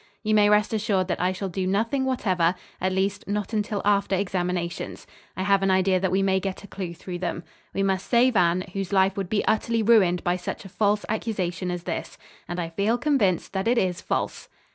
You 0.23 0.33
may 0.33 0.49
rest 0.49 0.73
assured 0.73 1.07
that 1.09 1.21
I 1.21 1.31
shall 1.31 1.47
do 1.49 1.67
nothing 1.67 2.05
whatever; 2.05 2.55
at 2.81 2.91
least, 2.91 3.27
not 3.27 3.53
until 3.53 3.83
after 3.85 4.15
examinations. 4.15 5.05
I 5.37 5.43
have 5.43 5.61
an 5.61 5.69
idea 5.69 5.99
that 5.99 6.09
we 6.09 6.23
may 6.23 6.39
get 6.39 6.63
a 6.63 6.67
clue 6.67 6.95
through 6.95 7.19
them. 7.19 7.43
We 7.71 7.83
must 7.83 8.07
save 8.07 8.35
Anne, 8.35 8.61
whose 8.73 8.91
life 8.91 9.15
would 9.15 9.29
be 9.29 9.45
utterly 9.45 9.83
ruined 9.83 10.23
by 10.23 10.37
such 10.37 10.65
a 10.65 10.69
false 10.69 11.05
accusation 11.07 11.69
as 11.69 11.83
this. 11.83 12.17
And 12.47 12.59
I 12.59 12.69
feel 12.69 12.97
convinced 12.97 13.53
that 13.53 13.67
it 13.67 13.77
is 13.77 14.01
false." 14.01 14.49